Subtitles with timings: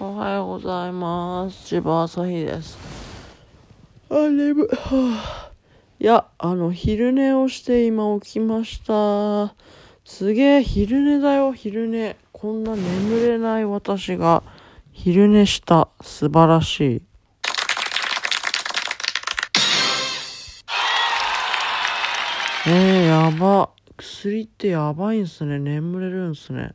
[0.00, 1.66] おはようございます。
[1.66, 2.76] 千葉朝日です。
[4.10, 4.66] あ、眠い。
[4.68, 5.52] はあ、
[5.98, 9.54] いや、あの、昼寝をして今起きました。
[10.04, 12.16] すげえ、昼寝だよ、昼寝。
[12.32, 14.42] こんな眠れない私が
[14.92, 15.88] 昼寝した。
[16.02, 17.02] 素晴らしい。
[22.66, 23.70] えー、やば。
[23.96, 25.58] 薬ってやばいんすね。
[25.58, 26.74] 眠れるんすね。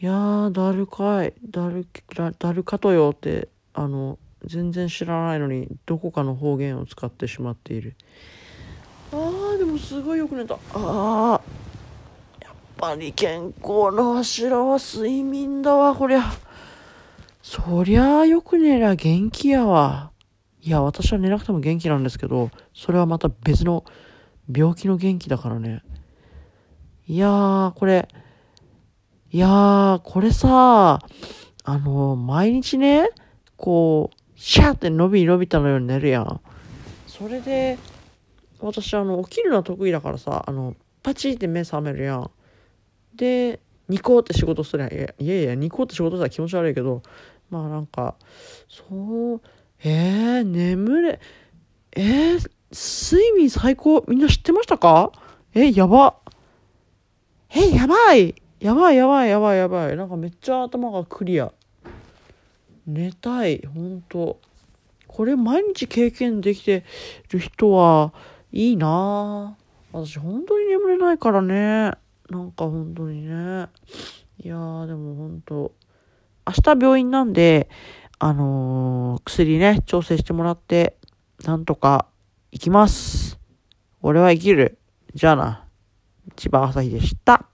[0.00, 1.34] いやー、だるかい。
[1.50, 7.96] だる、だだるかとよって、あの、全然知らないのに、どこかの方言を使ってしまっている。
[9.12, 10.58] あー、でもすごいよく寝た。
[10.72, 16.32] あー、やっぱり健康の柱は睡眠だわ、こりゃ。
[17.42, 20.12] そりゃあよく寝りゃ元気やわ。
[20.62, 23.84] いや、私は寝なくても元気なんですけど、それはまた別の
[24.50, 25.82] 病気の元気だからね。
[27.10, 28.08] いやー、これ、
[29.32, 31.00] いやー、これさ、
[31.64, 33.10] あの、毎日ね、
[33.56, 36.40] こう、シャーって伸び伸びたのように寝るやん。
[37.08, 37.78] それで、
[38.60, 42.30] 私、あの、起きるのは得意だからさ、あの、パチって目覚めるやん。
[43.16, 47.02] で、ニコって仕事すりゃ、いやいやいや、ニコって仕事したら気持ち悪いけど、
[47.50, 48.14] まあなんか、
[48.68, 49.40] そう、
[49.82, 51.20] えー、眠れ、
[51.96, 52.50] えー、
[53.10, 55.10] 睡眠最高、みんな知ってましたか？
[55.56, 56.14] え、やば。
[57.52, 59.96] え、やばいやばいやばいやばいやばい。
[59.96, 61.52] なんかめっちゃ頭がクリア。
[62.86, 64.38] 寝たい、ほんと。
[65.08, 66.84] これ毎日経験できて
[67.30, 68.12] る人は
[68.52, 71.92] いいなぁ私本当に眠れないからね。
[72.28, 73.68] なんか本当にね。
[74.38, 75.72] いやーでも本当
[76.46, 77.68] 明日病院なんで、
[78.18, 80.96] あのー薬ね、調整してもらって、
[81.44, 82.06] なんとか
[82.52, 83.40] 行きます。
[84.02, 84.78] 俺は生きる。
[85.14, 85.69] じゃあな。
[86.36, 87.49] 千葉朝日でした。